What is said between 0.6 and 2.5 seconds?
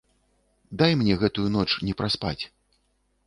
Дай мне гэтую ноч не праспаць.